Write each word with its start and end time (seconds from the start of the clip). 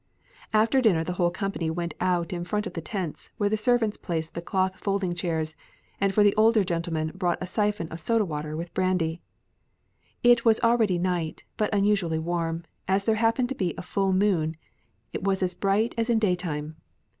After 0.51 0.81
dinner 0.81 1.03
the 1.03 1.13
whole 1.13 1.29
company 1.29 1.69
went 1.69 1.93
out 1.99 2.33
in 2.33 2.43
front 2.43 2.65
of 2.65 2.73
the 2.73 2.81
tents, 2.81 3.29
where 3.37 3.49
the 3.51 3.55
servants 3.55 3.97
placed 3.97 4.33
the 4.33 4.41
cloth 4.41 4.77
folding 4.79 5.13
chairs, 5.13 5.53
and 5.99 6.11
for 6.11 6.23
the 6.23 6.35
older 6.35 6.63
gentlemen 6.63 7.11
brought 7.13 7.37
a 7.39 7.45
siphon 7.45 7.87
of 7.89 7.99
soda 7.99 8.25
water 8.25 8.57
with 8.57 8.73
brandy. 8.73 9.21
It 10.23 10.43
was 10.43 10.59
already 10.61 10.97
night 10.97 11.43
but 11.55 11.71
unusually 11.71 12.17
warm; 12.17 12.63
as 12.87 13.05
there 13.05 13.17
happened 13.21 13.49
to 13.49 13.53
be 13.55 13.75
full 13.83 14.11
moon 14.11 14.57
it 15.13 15.21
was 15.23 15.43
as 15.43 15.53
bright 15.53 15.93
as 15.99 16.09
in 16.09 16.17
daytime. 16.17 16.77